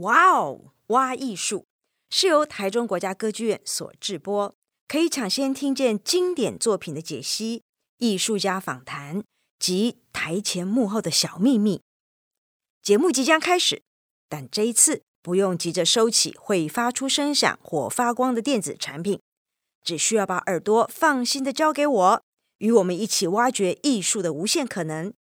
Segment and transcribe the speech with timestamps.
[0.00, 0.72] 哇哦！
[0.88, 1.66] 挖艺术
[2.10, 4.54] 是由台中国家歌剧院所制播，
[4.88, 7.62] 可以抢先听见经典作品的解析、
[7.98, 9.22] 艺术家访谈
[9.58, 11.80] 及台前幕后的小秘密。
[12.82, 13.82] 节目即将开始，
[14.28, 19.20] 但这一次不用急着收起会发出声响或发光的电子产品，
[19.84, 22.22] 只需要把耳朵放心的交给我，
[22.58, 25.14] 与我们一起挖掘艺术的无限可能。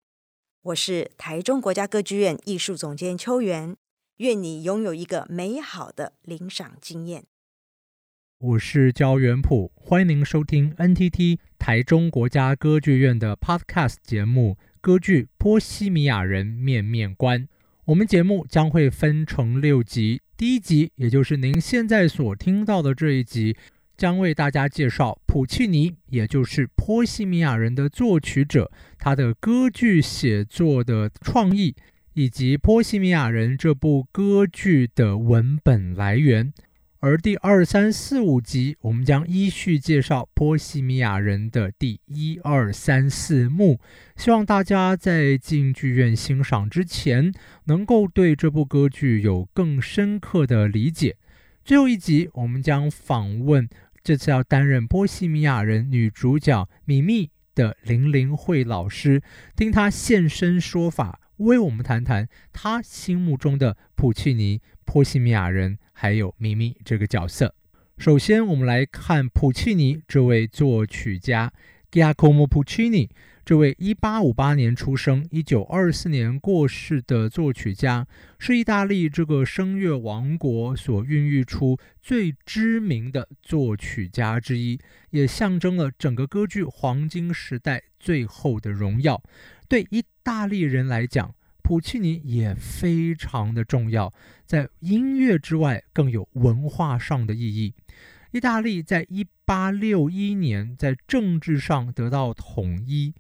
[0.62, 3.76] 我是台中国家歌剧院艺术总监秋元。
[4.22, 7.24] 愿你拥有一个美好的领赏经验。
[8.38, 17.40] 我是焦元溥，欢迎您收听 NTT 台中国家歌剧院的 Podcast 节目《歌剧波西米亚人面面观》。
[17.86, 23.56] 我们节目将会分成六集，第一集，也就是您现在所听到的这一集，
[23.96, 28.70] 将为大家介绍普契尼，也就是波西米亚人的作曲者，
[29.00, 31.74] 他的歌剧写作的创意。
[32.14, 36.52] 以及《波西米亚人》这部歌剧的文本来源，
[37.00, 43.80] 而第二、三、四、五集，我们将依序介绍《波西米亚人》的第一、二、三、四幕。
[44.14, 47.32] 希望大家在进剧院欣赏之前，
[47.64, 51.16] 能够对这部歌剧有更深刻的理解。
[51.64, 53.66] 最后一集，我们将访问
[54.04, 59.22] 这次要担任《波西米亚人》女主角米密的林玲慧老师，
[59.56, 61.20] 听她现身说法。
[61.38, 67.54] 为我们谈谈他心目中的普契尼、波西米亚人，还有咪咪这个角色。
[67.98, 71.52] 首先，我们来看普契尼这位作曲家
[71.90, 73.10] ，Giacomo Puccini，
[73.44, 78.06] 这位1858年出生、1924年过世的作曲家，
[78.38, 84.80] 是意大利这个声乐王国所孕育出最知名的作曲家之一，
[85.10, 89.22] 也象征了整个歌剧黄金时代最后的荣耀。
[89.72, 94.12] 对意大利人来讲，普契尼也非常的重要，
[94.44, 97.72] 在音乐之外更有文化上的意义。
[98.32, 103.14] 意大利在一八六一年在政治上得到统一，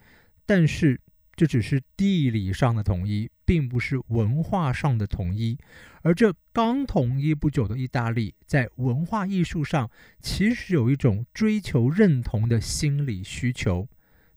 [0.44, 1.00] 但是
[1.34, 5.56] 这只是地理上的统一，并不是文化上的统一。
[6.02, 9.90] 而这刚统一不久的意大利，在文化艺术上
[10.20, 13.88] 其实有一种追求认同的心理需求。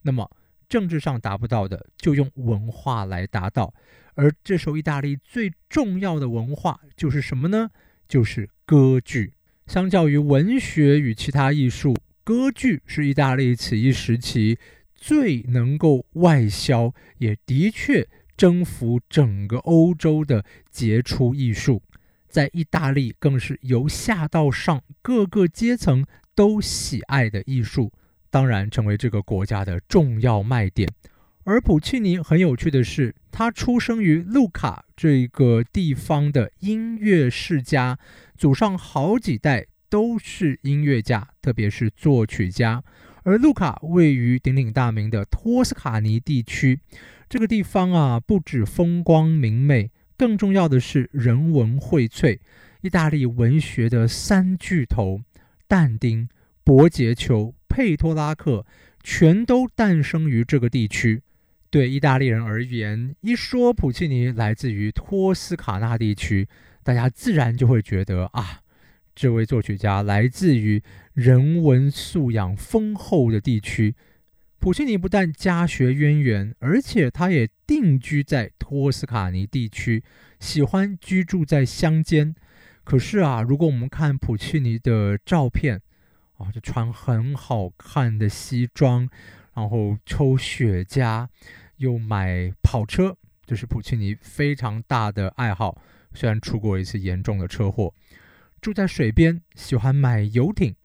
[0.04, 0.32] 那么，
[0.68, 3.74] 政治上达不到的，就用文化来达到。
[4.16, 7.70] 而这时候，意大利最重要的文化就是什么呢？
[8.08, 9.34] 就是歌剧。
[9.68, 14.60] 相较于文学与其他艺术，歌剧是意大利此一时期
[14.94, 21.82] 最能够外销，也的确征服整个欧洲的杰出艺术。
[22.30, 26.06] 在意大利，更是由下到上各个阶层
[26.36, 27.92] 都喜爱的艺术。
[28.36, 30.90] 当然，成为这个国家的重要卖点。
[31.46, 37.98] 而普契尼很有趣的是，他出生于路卡这个地方的音乐世家，
[38.36, 42.84] 祖上好几代都是音乐家，特别是作曲家。
[43.24, 46.78] 而路卡位于鼎鼎大名的托斯卡尼地区，
[47.30, 52.40] 这个地方啊，不止风光明媚，更重要的是人文荟萃。
[52.82, 55.22] 意大利文学的三巨头——
[55.70, 56.28] 但丁、
[56.66, 57.54] 伯杰丘。
[57.76, 58.66] 佩托拉克
[59.04, 61.22] 全都诞生于这个地区。
[61.70, 66.48] 对意大利人而言，一说普契尼来自于托斯卡纳地区，
[66.84, 68.62] 大家自然就会觉得啊，
[69.14, 70.82] 这位作曲家来自于
[71.14, 73.94] 人文素养丰厚的地区。
[74.58, 80.02] 普契尼不但家学渊源，而且他也定居在托斯卡尼地区，
[80.40, 82.34] 喜欢居住在乡间。
[82.86, 85.82] 可是啊，如果我们看普契尼的照片，
[86.38, 89.10] 啊，就穿很好看的西装，
[89.54, 91.28] 然后抽雪茄，
[91.78, 93.16] 又买跑车，
[93.46, 95.82] 就是普契尼非常大的爱好。
[96.14, 97.94] 虽然出过一次严重的车祸，
[98.60, 100.76] 住在水边，喜欢买游艇，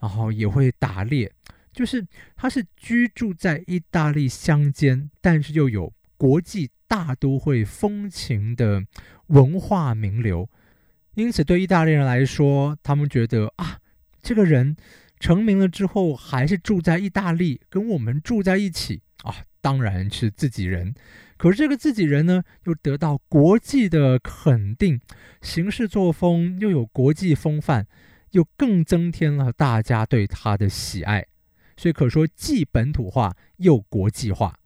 [0.00, 1.32] 然后也会打猎。
[1.72, 2.06] 就是
[2.36, 8.84] 他是居住在意大利乡间，但是又有国际大都会风情的
[9.28, 10.50] 文化名流。
[11.14, 13.78] 因此，对意大利人来说，他们觉得啊。
[14.22, 14.76] 这个人
[15.18, 20.94] 成名了之后，还是住在意大利，跟我们住在一起啊，当然是自己人。
[21.36, 25.00] 可是这个自己人呢，又得到国际的肯定，
[25.40, 27.86] 行事作风又有国际风范，
[28.32, 31.26] 又更增添了大家对他的喜爱。
[31.76, 34.58] 所以可说既本土化又国际化。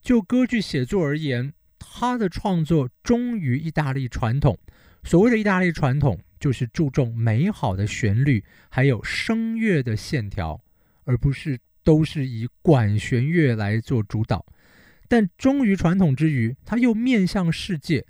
[0.00, 4.58] 就歌剧写作而言，他的创作忠于意大利传统。
[5.04, 10.60] 所谓的意大利传统，就是注重美好的旋律，还有声乐的线条，
[11.04, 14.44] 而不是都是以管弦乐来做主导。
[15.08, 18.06] 但忠于传统之余，他又面向世界，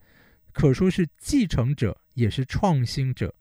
[0.52, 3.34] 可说是继承者，也是创新者，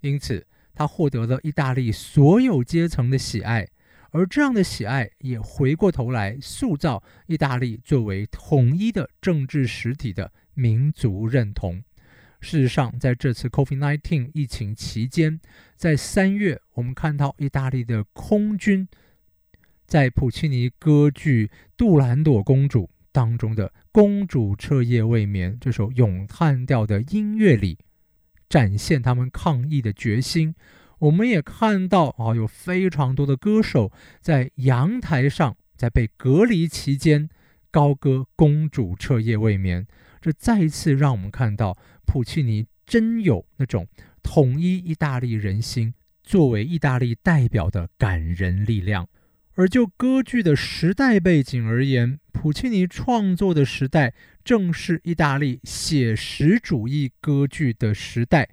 [0.00, 3.66] 因此他获得了意大利所有阶层的喜爱。
[4.12, 11.80] 而这样的喜爱也回过头来塑造意大利作为统一的政治实体的民族认同。
[12.40, 15.38] 事实上，在这次 COVID-19 疫情期间，
[15.76, 18.88] 在三月，我们看到意大利的空军
[19.86, 21.46] 在普契尼歌剧
[21.76, 27.78] 《杜兰朵公主》当中的“公主彻夜未眠”这首咏叹调的音乐里，
[28.48, 30.54] 展现他们抗疫的决心。
[31.00, 37.28] 我们也看到啊，有非常多的歌手在阳台上，在被隔离期间
[37.70, 39.86] 高歌“公主彻夜未眠”。
[40.20, 43.86] 这再一次让我们看到普契尼真有那种
[44.22, 49.08] 统一意大利人心，作为意大利代表的感人力量。
[49.54, 54.14] 而就歌剧的时代背景而言，普契尼创作的时代
[54.44, 58.48] 正是意大利写实主义歌剧的时代。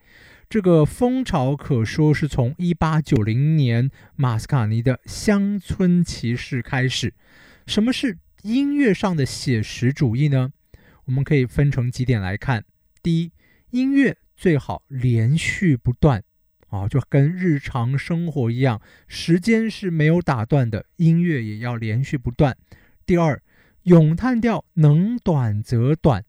[0.50, 7.14] 这个风潮可说是从一八九零年马斯卡尼的《乡村骑士》开始。
[7.66, 10.52] 什么是音乐上的写实主义呢？
[11.08, 12.64] 我们可以分成几点来看。
[13.02, 13.32] 第一，
[13.72, 16.24] 音乐最好连续不断，
[16.70, 22.56] 啊，就跟日常生活一样，时间是没有打断的，音乐也要连续不断。
[23.06, 23.42] 第二，
[23.84, 26.24] 咏叹调能短则短，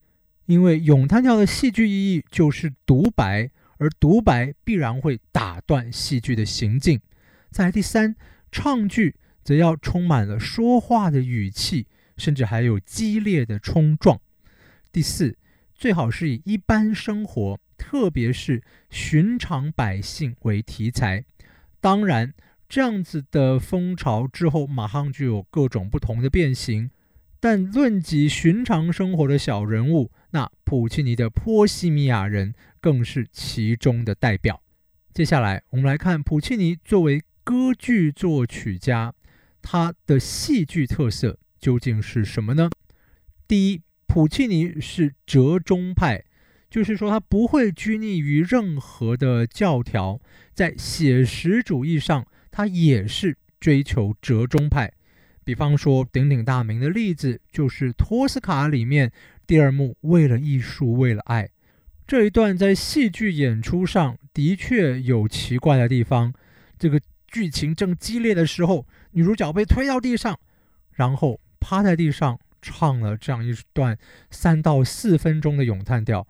[0.46, 3.50] 因为咏叹调的戏剧意义就是独白。
[3.80, 7.00] 而独白必然会打断戏剧的行进。
[7.52, 8.16] 再来第三，
[8.50, 9.14] 唱剧
[9.44, 11.86] 则要充满了说话的语气，
[12.16, 14.20] 甚至还有激烈的冲撞。
[14.90, 15.36] 第四，
[15.74, 21.24] 最好是以一般生活，特别是寻常百姓为题材。
[21.80, 22.34] 当然，
[22.68, 26.90] 这样子的风潮之后，马上就有各种不同的变形。
[27.40, 34.60] 但论及寻常生活的小人物，那普契尼的《波西米亚人》更是其中的代表。
[35.14, 39.14] 接下来，我们来看普契尼作为歌剧作曲家，
[39.62, 42.68] 他的戏剧特色究竟是什么呢？
[43.46, 43.82] 第一，
[44.18, 46.24] 普契尼是折中派，
[46.68, 50.20] 就是说他不会拘泥于任何的教条，
[50.52, 54.92] 在写实主义上，他也是追求折中派。
[55.44, 59.12] 比方说，鼎鼎大名的例子就是《托斯卡》里面
[59.46, 61.48] 第二幕“为了艺术，为了爱”
[62.04, 66.34] 这一段，在戏剧演出上的确有奇怪的地方。
[66.76, 70.36] 这个剧情正激烈的时候，女主角被推到地上，
[70.94, 73.96] 然后趴在地上唱了这样一段
[74.30, 76.26] 三到四分钟的咏叹调，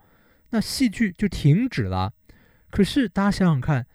[0.51, 2.13] 那戏剧就停止了。
[2.69, 3.85] 可是大家想想看，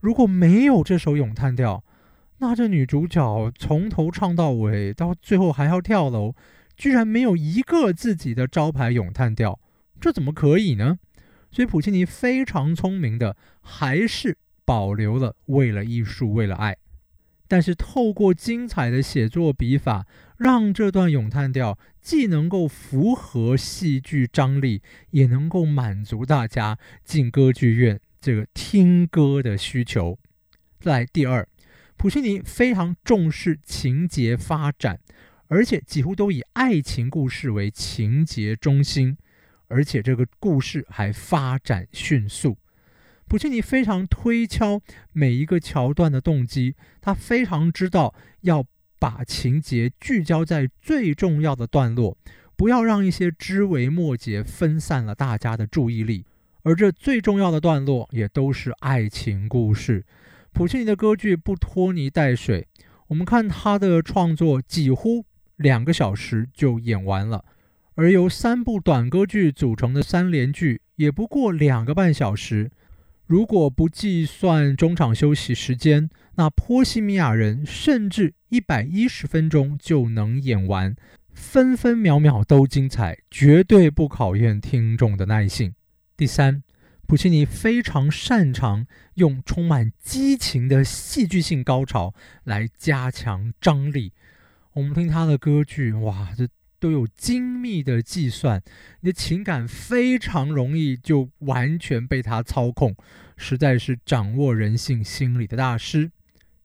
[0.00, 1.84] 如果没有这首咏叹调，
[2.38, 6.34] 那这女主角从头唱到尾，到最后还要跳楼，
[6.76, 9.58] 居然没有一个自己的招牌咏叹调，
[10.00, 10.98] 这怎么可以呢？
[11.50, 16.76] 所以普契尼非常聪明的，还是保留了为了艺术，为了爱。
[17.48, 20.06] 但是透过精彩的写作笔法，
[20.38, 24.80] 让这段咏叹调既能够符合戏剧张力，
[25.10, 30.18] 也能够满足大家进歌剧院这个听歌的需求。
[30.80, 31.46] 再来第二。
[31.96, 35.00] 普契尼非常重视情节发展，
[35.48, 39.18] 而且几乎都以爱情故事为情节中心，
[39.66, 42.56] 而且这个故事还发展迅速。
[43.26, 44.80] 普契尼非常推敲
[45.12, 48.64] 每一个桥段的动机，他非常知道要
[48.98, 52.16] 把情节聚焦在最重要的段落，
[52.56, 56.24] 不要让一些枝微末节分散了大家的注意力。
[56.64, 60.04] 而这最重要的段落也都是爱情故事。
[60.52, 62.66] 普契尼的歌剧不拖泥带水，
[63.06, 65.24] 我们看他的创作几乎
[65.56, 67.44] 两个小时就演完了，
[67.94, 72.70] 而由三部短歌剧组成的三连剧也不过两个半小时。
[73.28, 80.96] 如果不计算中场休息时间，那《波西米亚人》甚至一百一十分钟就能演完，
[81.34, 85.74] 分分秒秒都精彩，绝对不考验听众的耐性。
[86.16, 86.62] 第三。
[87.06, 92.12] 普契尼非常擅长用充满激情的戏剧性高潮
[92.44, 94.12] 来加强张力。
[94.74, 96.46] 我们听他的歌剧，哇，这
[96.78, 98.62] 都有精密的计算，
[99.00, 102.94] 你的情感非常容易就完全被他操控，
[103.36, 106.10] 实在是掌握人性心理的大师。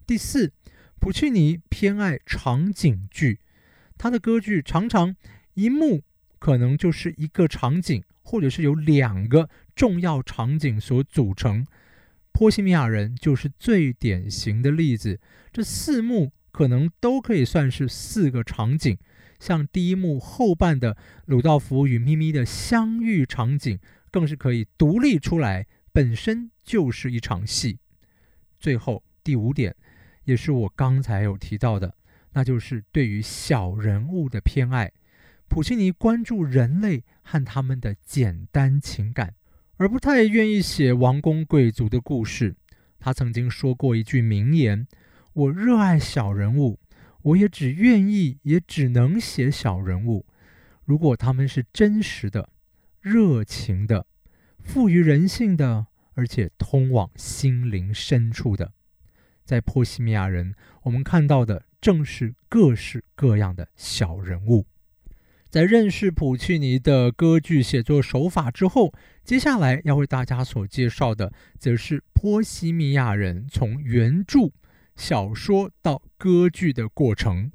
[0.06, 0.52] 第四，
[1.00, 3.40] 普契尼偏爱场景剧，
[3.98, 5.16] 他的歌剧常常
[5.54, 6.04] 一幕
[6.40, 8.04] 可能就是一个场景。
[8.26, 11.66] 或者是由两个重要场景所组成，
[12.32, 15.20] 《波西米亚人》就是最典型的例子。
[15.52, 18.98] 这四幕可能都可以算是四个场景，
[19.44, 20.96] 像第一幕后半的
[21.26, 23.78] 鲁道夫与咪咪的相遇场景，
[24.10, 27.78] 更是可以独立出来本身就是一场戏。
[28.58, 29.76] 最后第五点，
[30.24, 31.94] 也是我刚才有提到的，
[32.32, 34.90] 那就是对于小人物的偏爱。
[35.50, 39.36] 普契尼关注人类和他们的简单情感，
[39.76, 42.56] 而不太愿意写王公贵族的故事。
[42.98, 44.88] 他曾经说过一句名言
[45.34, 46.80] ：“我热爱小人物，
[47.24, 50.26] 我也只愿意，也只能写小人物。
[50.86, 52.50] 如果他们是真实的、
[53.02, 54.06] 热情的、
[54.60, 58.72] 富于人性的，而且通往心灵深处的。”
[59.44, 64.66] 在波西米亚人，我们看到的正是各式各样的小人物。
[65.50, 74.50] 在认识普契尼的歌剧写作手法之后，接下来要为大家所介绍的，则是波西米亚人从原著
[74.96, 77.52] 小说到歌剧的过程。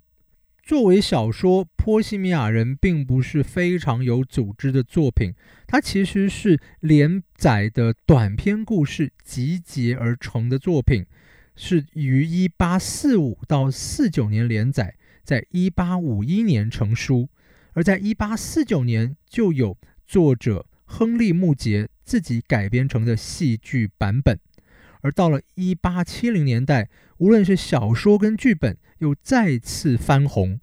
[0.62, 5.32] 作为小说，《波西米亚人》并不是非常有组织的作品，
[5.66, 11.06] 它其实是连载的短篇故事集结而成的作品，
[11.56, 17.30] 是于一八四五到四九年连载，在一八五一年成书。
[17.72, 24.38] 而在一八四九年，就有作者亨利·穆杰自己改编成的戏剧版本。
[25.02, 26.88] 而到了一八七零年代，
[27.19, 30.55] 无论是小说跟剧本，又再次翻红。《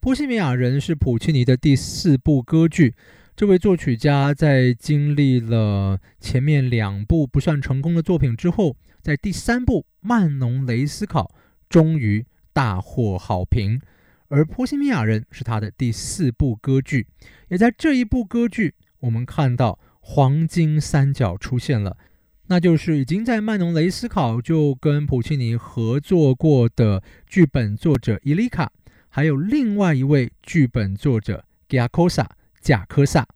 [0.00, 2.94] 波西米亚人》是普契尼的第四部歌剧。
[3.36, 11.24] 这位作曲家在经历了前面两部不算成功的作品之后，在第三部《曼农雷思考》
[11.68, 13.80] 终于大获好评。
[14.28, 17.08] 而《波西米亚人》是他的第四部歌剧，
[17.48, 21.96] 也在这一部歌剧，我们看到黄金三角出现了，
[22.46, 28.72] 那就是已经在曼农雷斯考就跟普契尼合作过的剧本作者伊丽卡，
[29.08, 33.26] 还有另外一位剧本作者贾科萨贾科萨。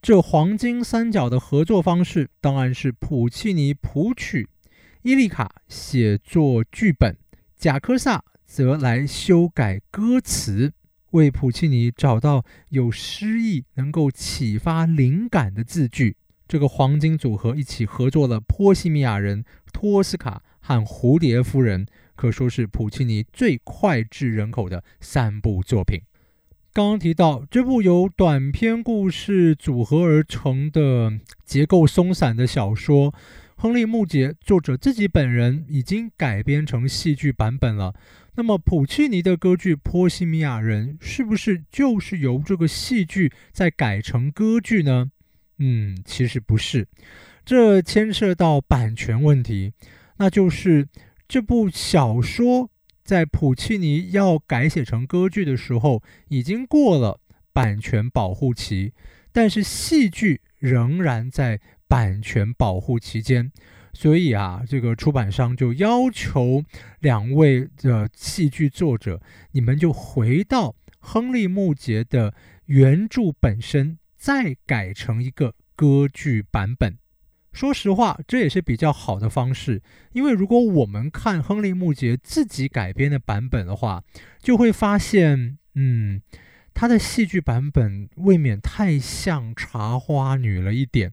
[0.00, 4.48] 这黄金三角的合作方式，当然是普契尼谱曲，
[5.02, 7.16] 伊丽卡写作剧本，
[7.56, 8.24] 贾科萨。
[8.46, 10.74] 则来修改歌词，
[11.10, 16.16] 为普契尼找到有诗意、能够启发灵感的字句。
[16.54, 19.42] 这个黄金组合一起合作了《波西米亚人》、
[19.72, 21.84] 《托斯卡》和《蝴蝶夫人》，
[22.14, 26.02] 可说是普契尼最脍炙人口的三部作品。
[26.72, 33.12] 刚刚提到这部由短篇故事组合而成的结构松散的小说，
[33.56, 37.96] 亨利·穆杰作者自己本人已经改编成戏剧版本了。
[38.36, 45.10] 那么，普契尼的歌剧《波西米亚人》是不是就是由这个戏剧再改成歌剧呢？
[45.58, 46.86] 嗯，其实不是，
[47.44, 49.72] 这牵涉到版权问题。
[50.16, 50.88] 那就是
[51.26, 52.70] 这部小说
[53.02, 57.20] 在普契尼要改写成歌剧的时候，已经过了
[57.52, 58.92] 版权保护期，
[59.32, 63.50] 但是戏剧仍然在版权保护期间。
[63.92, 66.64] 所以啊，这个出版商就要求
[66.98, 69.20] 两位的戏剧作者，
[69.52, 72.34] 你们就回到亨利·穆杰的
[72.66, 76.96] 原著本身，再改成一个歌剧版本。
[77.52, 84.02] 说实话，这也是比较好的方式，因为如果我们看亨利·穆杰自己改编的版本的话，
[84.40, 86.22] 就会发现，嗯，
[86.72, 91.12] 他的戏剧版本未免太像茶花女了一点。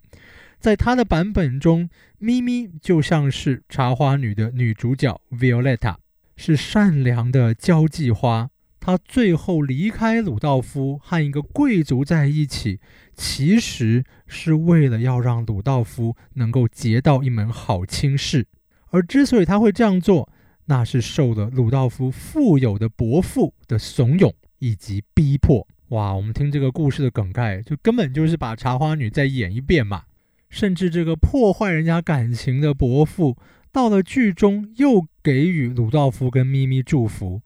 [0.57, 5.97] 在他的版本中，咪咪就像是茶花女的女主角 Violeta，
[6.37, 8.51] 是善良的交际花。
[8.81, 12.79] 她最后离开鲁道夫和一个贵族在一起，
[13.13, 18.47] 其实是为了要让鲁道夫能够结到一门好亲事。
[18.89, 20.27] 而之所以他会这样做，
[20.65, 25.67] 那是受了鲁道夫富有的伯父的怂恿以及逼迫。
[25.89, 30.03] 哇，我们听这个故事的梗概，就根本就是把茶花女再演一遍嘛。
[30.49, 33.37] 甚至这个破坏人家感情的伯父，
[33.71, 37.41] 到了剧中又给予鲁道夫跟咪咪祝福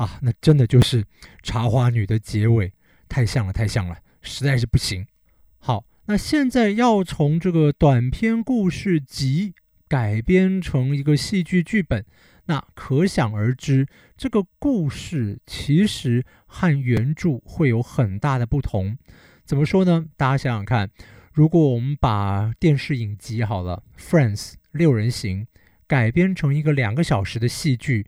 [0.00, 1.04] 啊，那真的就是
[1.42, 2.72] 茶花女的结尾，
[3.06, 5.06] 太像了，太像了，实在是不行。
[5.58, 9.52] 好，那现在要从这个短篇故事集
[9.86, 12.06] 改编成一个戏剧剧本，
[12.46, 18.96] 那可想而知，这个故事其实和原著会有很大的不同。
[19.44, 20.06] 怎么说呢？
[20.16, 20.90] 大家想想看。
[21.34, 25.46] 如果我们把电视影集好了，《Friends》六人行
[25.86, 28.06] 改编成一个两个小时的戏剧，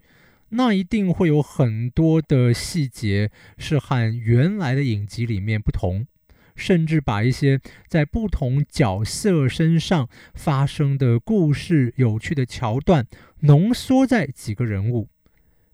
[0.55, 6.07] 那一定会有很多的细节是和原来的影集里面不同，
[6.55, 13.07] 甚至把一些在不同角色身上发生的故事、有趣的桥段
[13.41, 15.09] 浓缩在几个人物。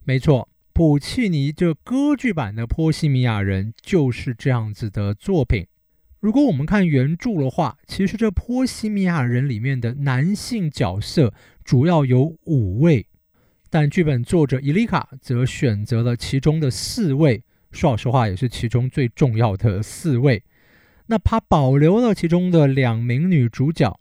[0.04, 5.66] 没错，普契尼这歌剧版的《波西米亚人》就是这样子的作品。
[6.20, 13.06] 如果我们看原著的话，其实这波西米亚人里面的男性角色主要有五位，
[13.70, 17.42] 但剧本作者伊丽卡则选择了其中的四位。
[17.70, 20.42] 说老实话，也是其中最重要的四位。
[21.08, 24.00] 那他保留了其中的两名女主角，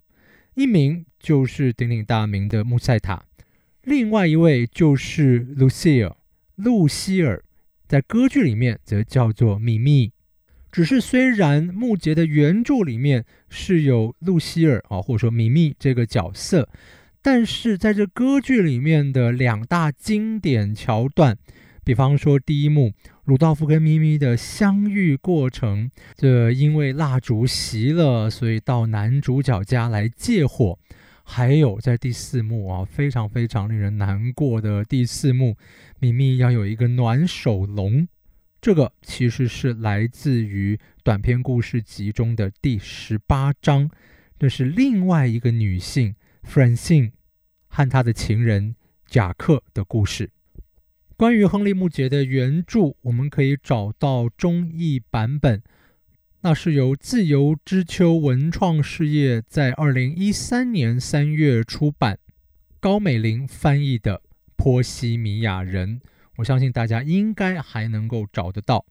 [0.56, 3.26] 一名就是鼎鼎大名的穆塞塔，
[3.84, 6.16] 另外一位就是露西尔，
[6.56, 7.44] 露西尔，
[7.88, 10.12] 在歌剧里面则叫做米咪。
[10.72, 16.70] 只是虽然穆杰的原著里面是有露西尔啊，或者说米咪这个角色，
[17.29, 21.38] 但是在这歌剧里面的两大经典桥段。
[21.84, 22.93] 比方说，第一幕
[23.25, 30.79] 鲁道夫跟咪咪的相遇过程，这因为蜡烛熄了，所以到男主角家来借火。
[31.25, 35.57] 还有在第四幕啊，非常非常令人难过的第四幕，
[36.00, 38.07] 咪咪要有一个暖手龙，
[38.62, 43.89] 这个其实是来自于短篇故事集中的第十八章，
[44.39, 46.15] 这是另外一个女性
[46.50, 47.12] Francine
[47.68, 50.30] 和他的情人贾克的故事。
[51.16, 55.64] 关于亨利·穆杰的原著，我们可以找到中译版本，
[56.42, 62.20] 那是由自由之丘文创事业在二零一三年三月出版，
[62.80, 64.18] 高美玲翻译的
[64.56, 66.00] 《波西米亚人》，
[66.38, 68.86] 我相信大家应该还能够找得到。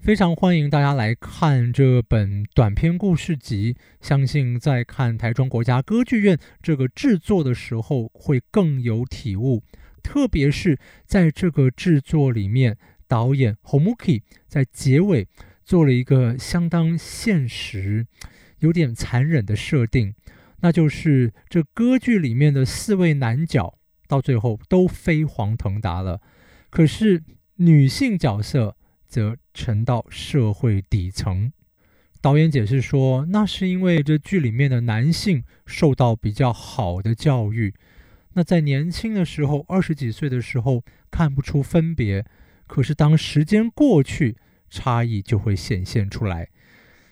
[0.00, 9.62] 非常欢迎大家来看这本短篇故事集，相信在看台中国家歌剧院这个制作的时候，会更有体悟。
[10.02, 15.28] 特别是在这个制作里面，导演 Homuki 在结尾
[15.62, 18.06] 做了一个相当现实、
[18.60, 20.14] 有点残忍的设定，
[20.60, 23.74] 那就是这歌剧里面的四位男角
[24.06, 26.22] 到最后都飞黄腾达了，
[26.70, 27.22] 可是
[27.56, 28.77] 女性角色
[29.08, 31.50] 则沉到社会底层。
[32.20, 37.72] 导演解释说，那是因为这剧里面的男性受到比较好的教育。
[38.34, 42.24] 那在年轻的时候，二十几岁的时候看不出分别，
[42.66, 44.36] 可是当时间过去，
[44.68, 46.48] 差异就会显现出来。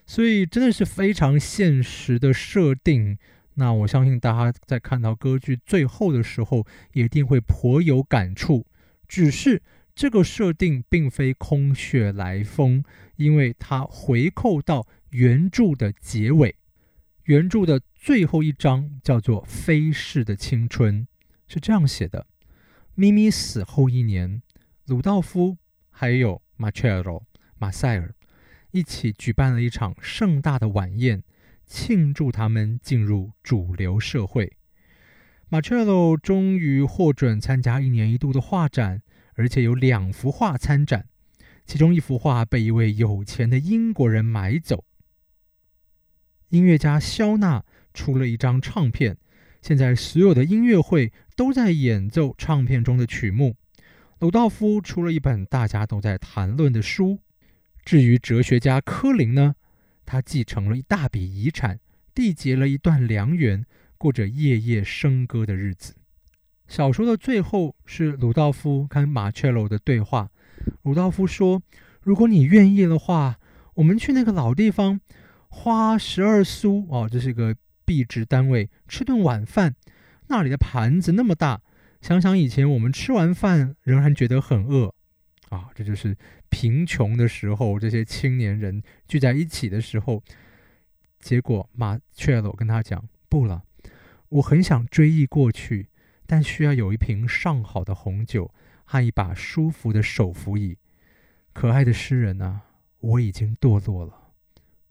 [0.06, 3.16] 所以真的是非常现实的设定。
[3.54, 8.66] 那我相信大家在看到歌剧最后的时候，也一定会颇有感触。
[9.08, 9.62] 只是
[9.96, 12.84] 这个设定并非空穴来风，
[13.16, 16.54] 因为它回扣到原著的结尾，
[17.24, 21.04] 原著的最后一章叫做《飞逝的青春》。
[21.48, 22.26] 是这样写的：
[22.94, 24.42] 咪咪死后一年，
[24.84, 25.56] 鲁道夫
[25.88, 27.24] 还有马切罗
[27.58, 28.14] 马塞尔
[28.72, 31.22] 一起举办了一场盛大的晚宴，
[31.64, 34.52] 庆祝他们进入主流社会。
[35.48, 39.00] 马切罗终于获准参加一年一度的画展，
[39.36, 41.06] 而且有两幅画参展，
[41.64, 44.84] 其中一幅画被一位有钱的英国人买走。
[46.48, 49.16] 音乐家肖纳出了一张唱片。
[49.62, 53.56] 现在所有的音乐会都在演奏唱片中的曲目。
[54.20, 57.18] 鲁道夫出了一本大家都在谈论的书。
[57.84, 59.56] 至于哲学家柯林呢，
[60.04, 61.80] 他继承了一大笔遗产，
[62.14, 63.66] 缔结了一段良缘，
[63.98, 65.94] 过着夜夜笙歌的日子。
[66.68, 70.30] 小说的最后是鲁道夫跟马切罗的对话。
[70.82, 71.62] 鲁道夫说
[72.02, 73.38] ：“如果你愿意的话，
[73.74, 75.00] 我们去那个老地方，
[75.48, 77.54] 花十二苏哦，这是一个。”
[77.86, 79.76] 币值单位吃顿晚饭，
[80.26, 81.62] 那里的盘子那么大，
[82.00, 84.92] 想想以前我们吃完饭仍然觉得很饿
[85.50, 85.70] 啊！
[85.72, 86.16] 这就是
[86.48, 90.20] 贫穷的时候，这些青年人聚在一起的时候。
[91.20, 93.62] 结果马切罗跟他讲：“不了，
[94.30, 95.88] 我很想追忆过去，
[96.26, 98.52] 但需要有一瓶上好的红酒
[98.84, 100.76] 和一把舒服的手扶椅。
[101.52, 102.62] 可爱的诗人啊，
[102.98, 104.32] 我已经堕落了，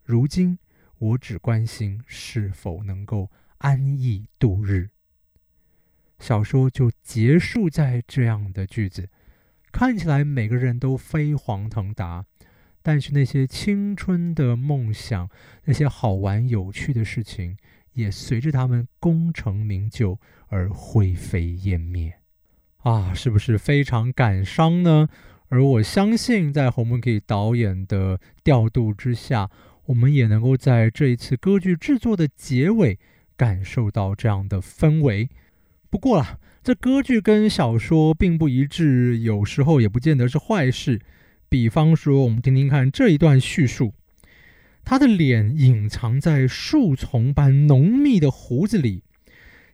[0.02, 0.58] 如今。”
[0.98, 4.88] 我只关心是否能够安逸度日。
[6.18, 9.10] 小说就结束在这样的句子，
[9.70, 12.24] 看起来每个人都飞黄腾达，
[12.80, 15.28] 但是那些青春的梦想，
[15.64, 17.58] 那些好玩有趣的事情，
[17.96, 22.14] 也随着他们功成名就而灰飞烟灭。
[22.84, 25.08] 啊，是不是非常感伤呢？
[25.48, 29.50] 而我相信，在侯门给导演的调度之下。
[29.86, 32.98] 我们也能够在这一次歌剧制作的结尾
[33.36, 35.28] 感受到这样的氛围。
[35.88, 41.00] 不过啦，这歌剧跟小说并不一致，有时候也不见得是坏事。
[41.48, 43.94] 比方说，我们听听看这一段叙述：
[44.88, 49.02] 他的脸隐藏在树丛般浓密的胡子里，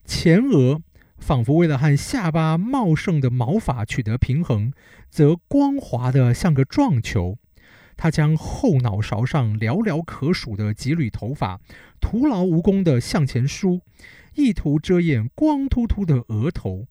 [0.03, 0.81] 前额
[1.19, 4.73] 仿佛为了和下巴茂盛的毛发取得平衡，
[5.11, 7.37] 则光滑得像个撞球。
[7.95, 11.61] 他将后脑勺上寥寥可数的几缕头发
[12.01, 13.81] 徒劳无功地向前梳，
[14.33, 16.87] 意图遮掩光秃秃的额头。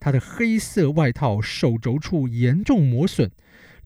[0.00, 3.30] 他的黑色外套手肘处严重磨损，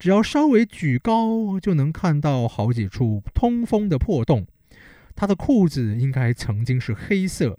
[0.05, 4.47] 只要稍微举高，就能看到好几处通风的破洞。
[5.17, 7.59] 他的裤子应该曾经是黑色，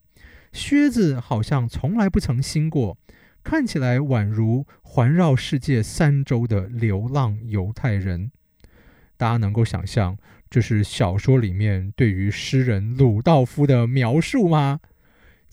[0.53, 2.99] 靴子好像从来不曾新过，
[3.43, 8.29] 看起来宛如环绕世界三周的流浪犹太人。
[9.17, 10.15] 大家能够想象
[10.47, 14.81] 这是小说里面对于诗人鲁道夫的描述吗？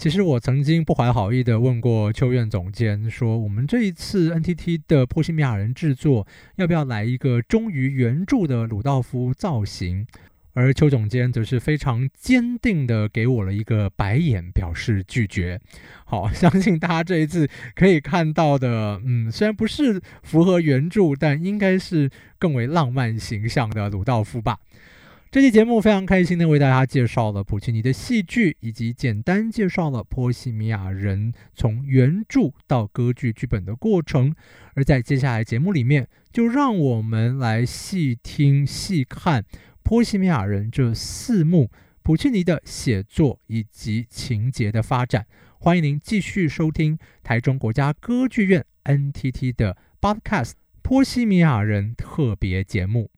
[0.02, 10.04] 其实我曾经不怀好意地问过秋院总监，说我们这一次 NTT 的波西米亚人制作，要不要来一个忠于原著的鲁道夫造型？
[10.54, 15.60] 而邱总监则是非常坚定地给我了一个白眼，表示拒绝。
[16.04, 22.10] 好，相信大家这一次可以看到的，嗯，虽然不是符合原著，但应该是
[22.40, 24.58] 更为浪漫形象的鲁道夫吧。
[25.32, 34.34] 这期节目非常开心的为大家介绍了普契尼的戏剧，以及简单介绍了《波西米亚人》从原著到歌剧剧本的过程。
[34.74, 39.42] 而在接下来节目里面，就让我们来细听细看
[39.82, 41.70] 《波西米亚人》这四幕
[42.02, 45.24] 普契尼的写作以及情节的发展。
[45.58, 50.50] 欢迎您继续收听台中国家歌剧院 NTT 的 Podcast
[50.82, 53.08] 《波西米亚人》特别节目。